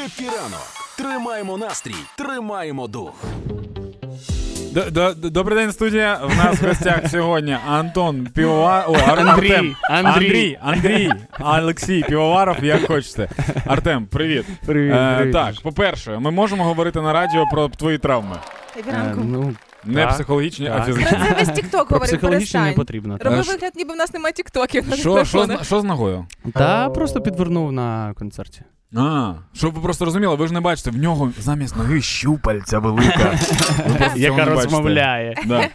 [0.00, 0.66] Happy ранок.
[0.98, 3.12] Тримаємо настрій, тримаємо дух.
[5.16, 6.20] Добрий день, студія.
[6.22, 8.84] В нас в гостях сьогодні Антон Півовар...
[9.18, 9.76] Андрій, Артем.
[9.90, 10.58] Андрій.
[10.62, 11.10] Андрій,
[11.40, 13.28] Олексій Півоваров, як хочете.
[13.66, 14.44] Артем, привіт.
[14.66, 15.32] Привіт, Е, привіт.
[15.32, 18.36] Так, по-перше, ми можемо говорити на радіо про твої травми.
[18.88, 19.54] Е, ну,
[19.84, 20.84] Не Так, психологічні, а так.
[20.84, 21.18] Про фізичні.
[21.28, 22.74] це весь TikTok про говорить, психологічно не перестань.
[22.86, 23.18] потрібно.
[23.20, 26.26] Роби Ш- вигляд, ніби в нас немає TikTok'ів на Що, що, з, що з ногою?
[26.54, 28.62] Та просто підвернув на концерті.
[28.96, 33.38] А, щоб ви просто розуміли, ви ж не бачите, в нього замість ноги щупальця велика.
[33.88, 34.50] Ви просто цього Яка бачите.
[34.54, 35.34] розмовляє.
[35.46, 35.68] Да.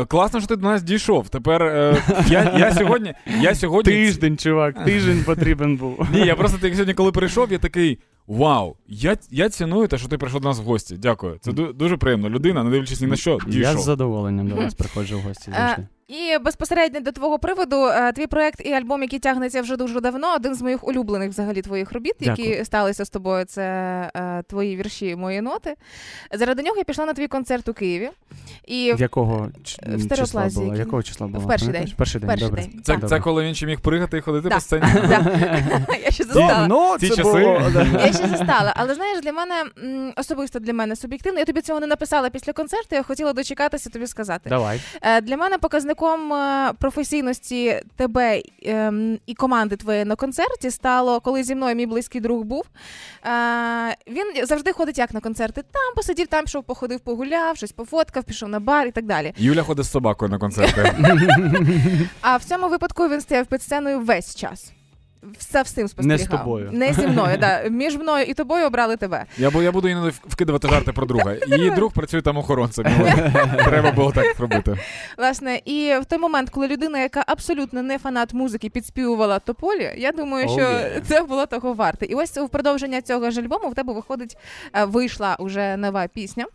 [0.00, 1.28] Е, класно, що ти до нас дійшов.
[1.28, 1.96] Тепер е,
[2.28, 3.14] я, я сьогодні.
[3.40, 6.06] Я сьогодні Тиждень, чувак, тиждень потрібен був.
[6.12, 7.98] Ні, я просто так сьогодні, коли прийшов, я такий.
[8.28, 10.96] Вау, я, я ціную те, що ти прийшов до нас в гості.
[10.98, 11.38] Дякую.
[11.40, 12.30] Це ду- дуже приємно.
[12.30, 15.86] Людина, не дивлячись ні на що, Я з задоволенням до вас приходжу в гості завжди.
[16.08, 20.34] І безпосередньо до твого приводу, е, твій проект і альбом, який тягнеться вже дуже давно,
[20.34, 22.64] один з моїх улюблених взагалі твоїх робіт, які Дякую.
[22.64, 23.44] сталися з тобою.
[23.44, 23.62] Це
[24.16, 25.74] е, твої вірші, мої ноти.
[26.32, 28.10] Заради нього я пішла на твій концерт у Києві.
[28.66, 31.44] І в- Якого ч- в числа який- Якого числа було?
[31.44, 31.92] в перший день.
[31.96, 32.62] Перший день, Перший добре.
[32.62, 32.80] день.
[32.84, 33.08] Це, Добре.
[33.08, 34.54] це коли він ще міг пригати і ходити Да.
[34.54, 34.84] по сцені.
[36.04, 36.66] Я ще застала.
[36.68, 37.58] Ну, часи.
[37.92, 39.54] Я ще застала, але знаєш, для мене
[40.16, 41.38] особисто для мене суб'єктивно.
[41.38, 42.88] Я тобі цього не написала після концерту.
[42.96, 44.48] Я хотіла дочекатися тобі сказати.
[44.50, 44.80] Давай.
[45.02, 45.58] Е, Для мене
[45.98, 51.86] показником е, професійності тебе ем, і команди твоєї на концерті стало, коли зі мною мій
[51.86, 52.64] близький друг був.
[53.26, 55.62] Е, Він завжди ходить як на концерти.
[55.62, 59.32] Там посидів, там пішов, походив, погуляв, щось пофоткав, пішов на бар і так далі.
[59.36, 60.92] Юля ходить з собакою на концерти.
[62.20, 64.72] А в цьому випадку він стояв під сценою весь час.
[65.38, 66.18] Все всім спостерігав.
[66.18, 66.70] Не з тобою.
[66.72, 67.62] Не зі мною, да.
[67.70, 69.24] Між мною і тобою обрали тебе.
[69.38, 71.34] Я, бу- я буду іноді вкидувати жарти про друга.
[71.46, 72.84] Її друг працює там охоронцем.
[73.64, 74.78] Треба було так зробити.
[75.18, 80.12] Власне, і в той момент, коли людина, яка абсолютно не фанат музики, підспівувала тополі, я
[80.12, 81.00] думаю, Oh, що yeah.
[81.00, 82.06] це було того варте.
[82.06, 84.36] І ось у продовження цього ж альбому в тебе виходить,
[84.74, 86.46] е, вийшла уже нова пісня.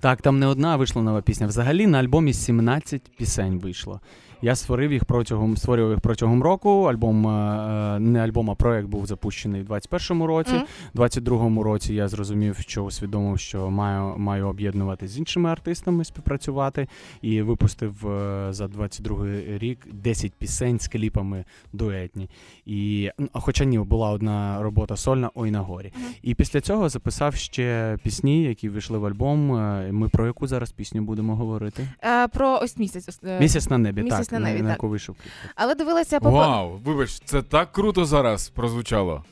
[0.00, 1.46] Так, там не одна вийшла нова пісня.
[1.46, 4.00] Взагалі на альбомі 17 пісень вийшло.
[4.44, 6.82] Я створив їх протягом створював їх протягом року.
[6.84, 10.52] Альбом е, не альбом, а проект був запущений в 21-му році.
[10.94, 16.86] У 22-му році я зрозумів, що усвідомив, що маю, маю об'єднувати з іншими артистами, співпрацювати,
[17.22, 22.28] і випустив е, за 22-й рік 10 пісень з кліпами дуетні.
[22.66, 25.92] І, ну, хоча ні, була одна робота сольна Ой на горі.
[25.96, 26.06] Мгм.
[26.22, 29.56] І після цього записав ще пісні, які вийшли в альбом.
[29.56, 31.88] Е, Ми про яку зараз пісню будемо говорити?
[32.04, 33.20] Е, Про ось місяць.
[33.24, 34.76] е, Місяць на небі, «Місяць так, на небі», на, так.
[34.76, 35.32] яку вийшов кліп.
[35.54, 39.24] Але дивилася по Вау, вибач, це так круто зараз прозвучало.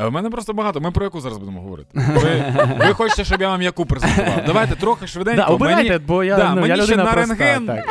[0.00, 0.80] Е, В мене просто багато.
[0.80, 1.88] Ми про яку зараз будемо говорити?
[1.94, 4.42] Ви, ви хочете, щоб я вам яку презентував?
[4.46, 5.40] Давайте трохи швиденько.
[5.42, 7.66] Да, обирайте, Мені- бо я, да, ну, мені я ще на проста, рентген.
[7.66, 7.84] так.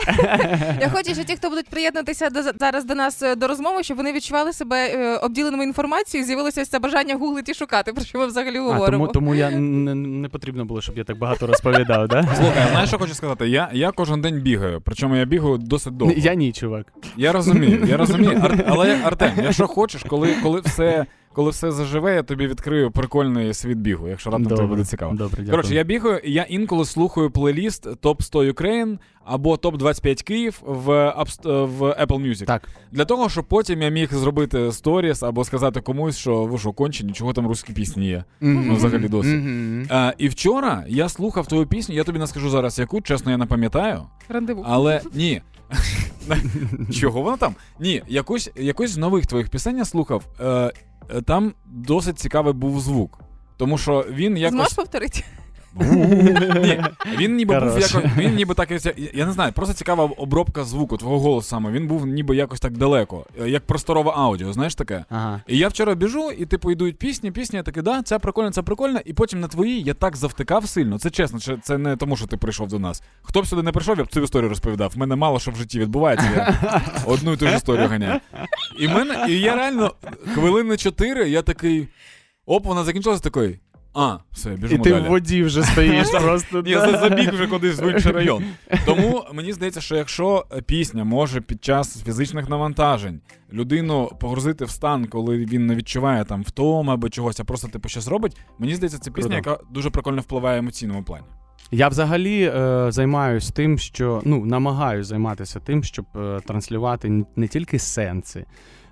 [0.82, 3.98] Я хочу, що ті, хто будуть приєднатися до зараз до нас е, до розмови, щоб
[3.98, 8.26] вони відчували себе е, обділеними інформацією, з'явилося це бажання гуглити і шукати, про що ми
[8.28, 9.08] взагалі А, говоримо.
[9.08, 12.24] тому, тому я не, не потрібно було, щоб я так багато розповідав, да?
[12.36, 13.48] Слухай, знаєш, що хочу сказати?
[13.50, 16.14] Я, я кожен день бігаю, причому я бігаю досить довго.
[16.18, 16.86] Я ні, чувак.
[17.18, 18.40] Я розумію, я розумію.
[18.44, 21.06] Ар- але Артем, якщо хочеш, коли, коли все.
[21.36, 25.14] Коли все заживе, я тобі відкрию прикольний світ бігу, якщо раптом тобі буде цікаво.
[25.14, 25.52] Добре, дякую.
[25.52, 30.62] Коротше, я бігаю, і я інколи слухаю плейліст Топ 100 Ukraine або Топ 25 Київ
[30.66, 31.14] в,
[31.46, 32.46] в Apple Music.
[32.46, 32.70] Так.
[32.92, 37.14] Для того, щоб потім я міг зробити сторіс або сказати комусь, що ви що, кончені,
[37.14, 38.24] чого там русські пісні є.
[38.42, 39.30] Ну, взагалі досі.
[39.30, 39.88] Мгм.
[39.90, 43.38] А, і вчора я слухав твою пісню, я тобі не скажу зараз яку, чесно, я
[43.38, 44.02] не пам'ятаю.
[44.30, 44.64] Рандеву.
[44.68, 45.42] Але ні.
[46.94, 47.56] Чого вона там?
[47.80, 50.24] Ні, якусь, якусь з нових твоїх пісень я слухав.
[50.40, 50.72] Е,
[51.26, 53.20] там досить цікавий був звук.
[53.58, 54.54] Тому що він якось.
[54.56, 55.24] Зможеш повторити?
[55.80, 56.84] Ні,
[57.18, 57.94] він ніби був Хорош.
[57.94, 58.12] якось.
[58.18, 58.72] Він ніби так.
[58.72, 61.72] Я, я не знаю, просто цікава обробка звуку, твого голосу саме.
[61.72, 65.06] Він був ніби якось так далеко, е, як просторове аудіо, знаєш таке?
[65.10, 65.42] Ага.
[65.48, 68.62] І я вчора біжу, і типу йдуть пісні, пісні, я такий, да, це прикольно, це
[68.62, 69.00] прикольно.
[69.06, 71.00] І потім на твої я так завтикав сильно.
[71.00, 73.04] Це чесно, це, це не тому, що ти прийшов до нас.
[73.22, 74.92] Хто б сюди не прийшов, я б цю історію розповідав.
[74.96, 76.30] В мене мало що в житті відбувається.
[76.36, 78.20] Я одну і ту ж історію ганяю.
[78.80, 79.94] І, мене, і я реально
[80.34, 81.88] хвилини чотири, я такий.
[82.46, 83.60] Оп, вона закінчилася такий.
[83.98, 85.04] А, все, І біжимо ти далі.
[85.04, 86.62] в воді вже стоїш просто.
[86.62, 88.44] Ні, за- забіг вже кудись в інший район.
[88.86, 93.22] Тому мені здається, що якщо пісня може під час фізичних навантажень
[93.54, 97.90] людину погрузити в стан, коли він не відчуває там втоми або чогось, а просто типу
[97.90, 101.26] щось робить, мені здається, це пісня, яка дуже прикольно впливає в емоційному плані.
[101.72, 107.80] Я взагалі е, займаюся тим, що ну намагаюся займатися тим, щоб е, транслювати не тільки
[107.80, 108.46] сенси.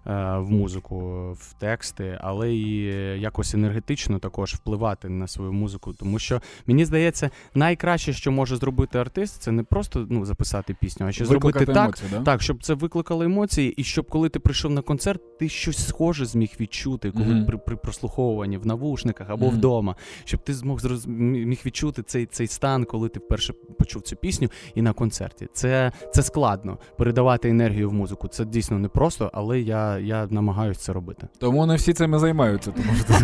[0.06, 0.98] В музику,
[1.40, 2.84] в тексти, але і
[3.22, 5.94] якось енергетично також впливати на свою музику.
[5.94, 11.08] Тому що мені здається, найкраще, що може зробити артист, це не просто ну, записати пісню,
[11.08, 12.32] а ще Викликати зробити емоції, так, да?
[12.32, 16.26] так, щоб це викликало емоції, і щоб коли ти прийшов на концерт, ти щось схоже
[16.26, 17.46] зміг відчути, коли Мгм.
[17.46, 19.56] при, при прослуховуванні в навушниках або Мгм.
[19.56, 19.96] вдома,
[20.26, 21.06] щоб ти змог зроз...
[21.08, 25.48] міг відчути цей, цей стан, коли ти вперше почув цю пісню і на концерті.
[25.54, 28.28] Це, це складно передавати енергію в музику.
[28.28, 31.28] Це дійсно непросто, але я, я намагаюся це робити.
[31.40, 33.14] Тому не всі цим і займаються, тому що це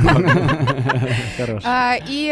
[2.09, 2.23] і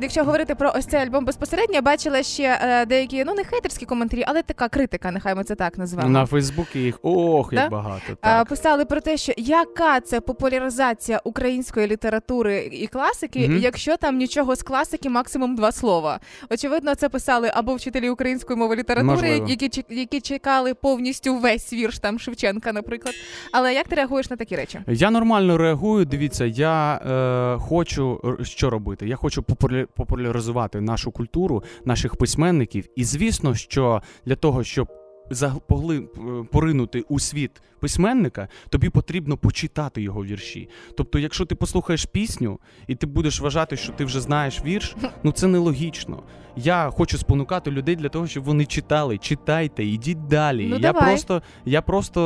[0.00, 3.86] якщо говорити про ось цей альбом безпосередньо, я бачила ще е, деякі, ну не хейтерські
[3.86, 6.08] коментарі, але така критика, нехай ми це так назвемо.
[6.08, 8.14] На Фейсбуці їх ох, як багато.
[8.20, 8.48] Так.
[8.48, 14.62] писали про те, що яка це популяризація української літератури і класики, якщо там нічого з
[14.62, 16.20] класики, максимум два слова.
[16.50, 21.98] Очевидно, це писали або вчителі української мови літератури, які чек- які чекали повністю весь вірш
[21.98, 23.14] там Шевченка, наприклад.
[23.52, 24.80] Але як ти реагуєш на такі речі?
[24.86, 26.04] Я нормально реагую.
[26.04, 29.08] Дивіться, я е, хочу що робити.
[29.08, 32.86] Я хочу популя- популяризувати нашу культуру, наших письменників.
[32.96, 34.88] І звісно, що для того, щоб
[35.30, 36.04] заг- погли-
[36.40, 40.68] е, поринути у світ письменника, тобі потрібно почитати його вірші.
[40.96, 45.32] Тобто, якщо ти послухаєш пісню і ти будеш вважати, що ти вже знаєш вірш, ну
[45.32, 46.22] це нелогічно.
[46.56, 49.18] Я хочу спонукати людей для того, щоб вони читали.
[49.18, 50.66] Читайте, ідіть далі.
[50.70, 51.02] Ну, я давай.
[51.02, 52.20] просто, я просто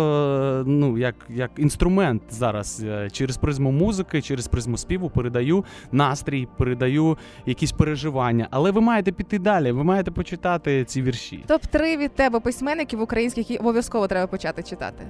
[0.61, 6.49] е, ну як, як інструмент зараз е, через призму музики, через призму співу передаю настрій,
[6.59, 8.49] передаю якісь переживання.
[8.51, 9.73] Але ви маєте піти далі.
[9.73, 11.45] Ви маєте почитати ці вірші.
[11.47, 15.05] Топ 3 від тебе письменників українських, які обов'язково треба почати читати.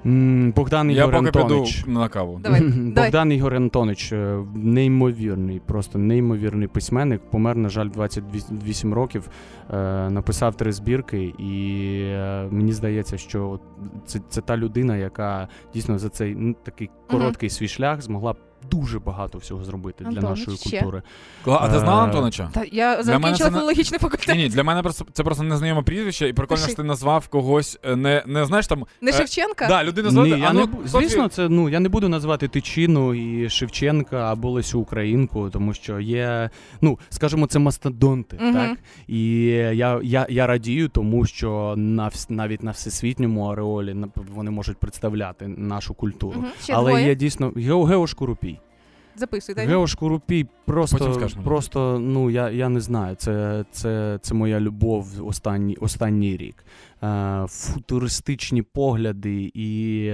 [0.57, 2.41] Богдан Я Ігор поки піду на каву.
[2.43, 3.11] Давай, давай.
[3.11, 7.21] Богдан Ігор Антонович, е, неймовірний, просто неймовірний письменник.
[7.31, 9.06] Помер, на жаль, 28 років.
[9.15, 13.61] Е, Написав три збірки, і е, мені здається, що
[14.07, 18.35] це, це та людина, яка дійсно за цей ну, такий короткий свій шлях змогла
[18.71, 20.71] дуже багато всього зробити для нашої ще?
[20.81, 21.03] культури.
[21.45, 22.51] Кла- А ти знала Е, Антонича?
[22.53, 24.29] Та я закінчила це філологічний факультет.
[24.37, 26.73] Ні, ні, для мене просто це просто незнайоме прізвище, і прикольно, Пиши.
[26.73, 28.85] що ти назвав когось е, не, не знаєш там.
[29.01, 29.67] Не е, Шевченка?
[29.69, 33.15] Да, людина Ні, я а не, ну, звісно, це ну я не буду називати Тичину
[33.15, 38.55] і Шевченка або Лесю Українку, тому що є, ну скажімо, це мастодонти, Мгм.
[38.55, 38.79] так
[39.09, 39.41] і
[39.75, 43.97] я, я, я радію, тому що на навіть на всесвітньому ареолі
[44.35, 46.41] вони можуть представляти нашу культуру.
[46.41, 47.07] Мгм, Ще Але двоє.
[47.07, 48.56] є дійсно Гео Гео Шкурупій.
[49.17, 49.67] Записуйте.
[49.67, 51.45] Гео Шкурупій Потім просто, скажеш мені.
[51.45, 53.17] просто ну я, я не знаю.
[53.17, 56.65] Це, це, це моя любов останній, останній рік.
[57.03, 60.13] Е, футуристичні погляди і.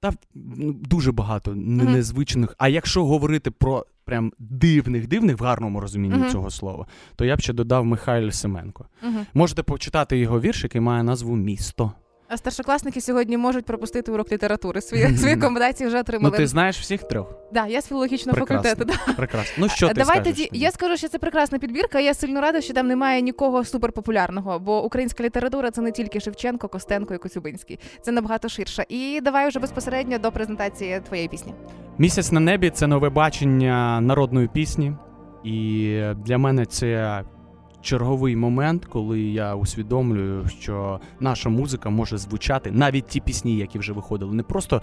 [0.00, 1.92] Та ну, дуже багато Мгм.
[1.92, 2.54] незвичних.
[2.58, 6.30] А якщо говорити про прям дивних, дивних в гарному розумінні Мгм.
[6.30, 6.86] цього слова,
[7.16, 8.86] то я б ще додав Михайло Семенко.
[9.02, 9.26] Мгм.
[9.34, 11.92] Можете почитати його вірш, який має назву Місто.
[12.28, 14.80] А старшокласники сьогодні можуть пропустити урок літератури.
[14.80, 16.36] Свої, свої комбінації вже Ну отримали.
[16.36, 17.34] ти знаєш всіх трьох?
[17.52, 18.70] Да, я з філологічного Прекрасно.
[18.70, 19.02] факультету.
[19.06, 19.12] Да.
[19.12, 19.52] Прекрасно.
[19.58, 20.32] Ну що ти Давай скажеш?
[20.36, 20.48] тоді.
[20.52, 22.00] Я скажу, що це прекрасна підбірка.
[22.00, 26.68] Я сильно рада, що там немає нікого суперпопулярного, бо українська література це не тільки Шевченко,
[26.68, 27.78] Костенко і Коцюбинський.
[28.02, 28.84] Це набагато ширше.
[28.88, 31.54] І давай вже безпосередньо до презентації твоєї пісні.
[31.98, 34.92] Місяць на небі це нове бачення народної пісні,
[35.44, 37.22] і для мене це
[37.86, 43.92] черговий момент, коли я усвідомлюю, що наша музика може звучати, навіть ті пісні, які вже
[43.92, 44.82] виходили, не просто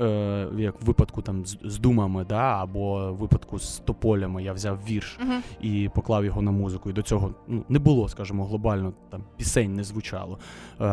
[0.00, 4.52] е, як в випадку там з, з думами, да, або в випадку з тополями я
[4.52, 5.32] взяв вірш Угу.
[5.60, 6.90] і поклав його на музику.
[6.90, 10.38] І до цього ну, не було, скажімо, глобально там пісень не звучало.
[10.80, 10.84] Е,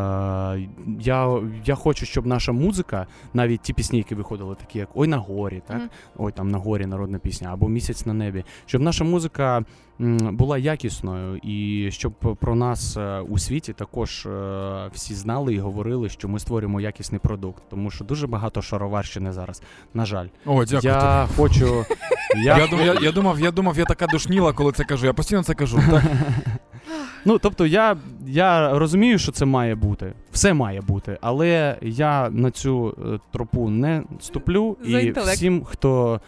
[1.00, 5.18] я, я хочу, щоб наша музика, навіть ті пісні, які виходили, такі як Ой на
[5.18, 5.78] горі, так?
[5.78, 5.90] Мгм.
[6.18, 9.66] Ой, там на горі народна пісня, або Місяць на небі, щоб наша музика
[10.00, 16.10] була якісною, і щоб про нас е, у світі також е, всі знали і говорили,
[16.10, 19.62] що ми створюємо якісний продукт, тому що дуже багато шароварщини зараз.
[19.94, 20.94] На жаль, О, дякую.
[20.94, 21.86] я хочу.
[22.36, 25.06] Я, Я, дум- я, я, думав, я думав, я така душніла, коли це кажу.
[25.06, 25.80] Я постійно це кажу.
[25.92, 26.04] Так?
[27.26, 32.52] Ну, тобто, я, я розумію, що це має бути, все має бути, але я на
[32.52, 34.78] цю е, тропу не ступлю.
[34.82, 35.36] За і інтелект.
[35.36, 36.22] всім, хто,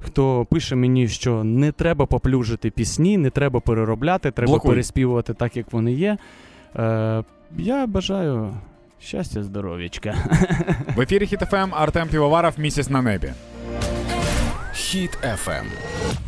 [0.00, 4.70] хто пише мені, що не треба поплюжити пісні, не треба переробляти, треба Блокуй.
[4.70, 6.16] переспівувати так, як вони є.
[6.76, 7.24] Е,
[7.58, 8.54] я бажаю
[9.00, 10.14] щастя, здоров'ячка.
[10.96, 13.32] В ефірі Хіт FM Артем Півоваров місяць на небі.
[14.74, 15.66] Хіт FM.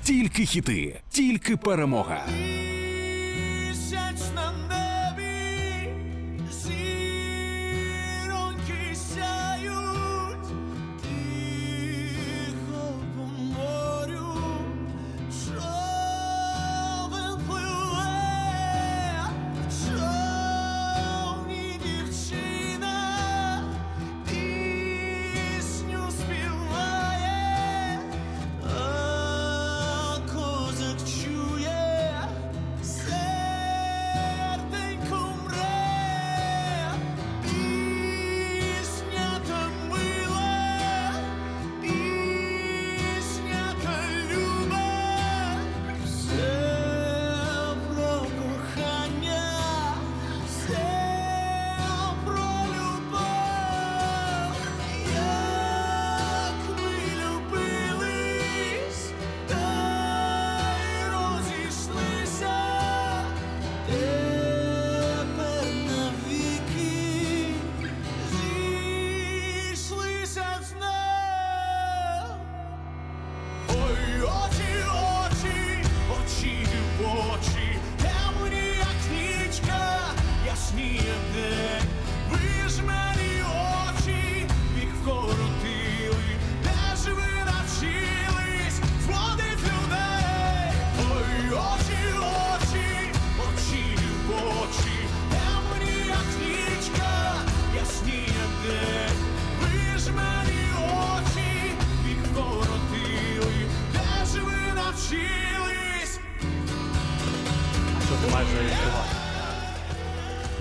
[0.02, 2.18] Тільки хіти, тільки перемога.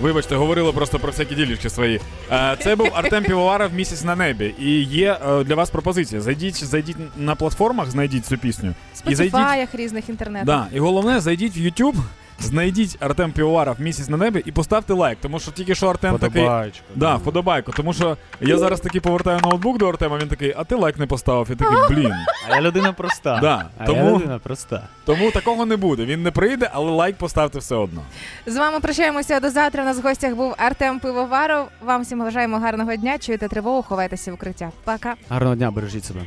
[0.00, 2.00] Вибачте, говорили просто про всякі ділішки свої.
[2.32, 4.54] Е, Це був Артем Півоваров місяць на небі.
[4.58, 6.20] І є е, для вас пропозиція.
[6.20, 8.74] Зайдіть, зайдіть на платформах, знайдіть цю пісню.
[9.08, 9.74] І зайдіть.
[9.74, 10.46] Різних інтернетах.
[10.46, 11.94] Да, і головне, зайдіть в YouTube,
[12.40, 15.18] знайдіть Артем Півоваров місяць на небі і поставте лайк.
[15.22, 16.48] Тому що тільки що Артем такий.
[16.94, 17.72] Да, вподобайку.
[17.72, 21.06] Тому що я зараз таки повертаю ноутбук до Артема, він такий, а ти лайк не
[21.06, 21.46] поставив.
[21.50, 22.12] Я такий, блін.
[22.50, 23.38] А я людина проста.
[23.42, 24.82] Да, а тому- я людина проста.
[25.04, 26.04] Тому такого не буде.
[26.04, 28.02] Він не прийде, але лайк поставте все одно.
[28.46, 29.82] З вами прощаємося до завтра.
[29.82, 31.68] У нас в гостях був Артем Пивоваров.
[31.84, 33.18] Вам всім бажаємо гарного дня.
[33.18, 34.70] Чуєте тривогу, ховайтеся в укриття.
[34.84, 35.14] Пока.
[35.28, 36.20] Гарного дня, бережіть себе.